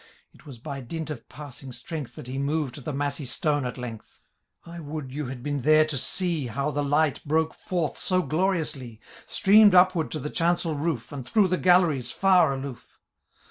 It 0.33 0.47
was 0.47 0.57
bj 0.57 0.87
dint 0.87 1.09
of 1.11 1.29
pasing 1.29 1.71
strength. 1.71 2.15
That 2.15 2.25
he 2.25 2.39
moved 2.39 2.85
the 2.85 2.91
massy 2.91 3.23
stone 3.25 3.67
at 3.67 3.77
length. 3.77 4.17
I 4.65 4.79
would 4.79 5.11
you 5.11 5.27
had 5.27 5.43
been 5.43 5.61
there, 5.61 5.85
to 5.85 5.95
see 5.95 6.47
How 6.47 6.71
the 6.71 6.83
light 6.83 7.23
broke 7.23 7.53
forth 7.53 7.99
so 7.99 8.23
gloriously. 8.23 8.99
Streamed 9.27 9.75
upward 9.75 10.09
to 10.13 10.19
the 10.19 10.31
chancel 10.31 10.73
roof. 10.73 11.11
And 11.11 11.29
through 11.29 11.49
the 11.49 11.59
galleries 11.59 12.09
far 12.09 12.51
aloof! 12.51 12.97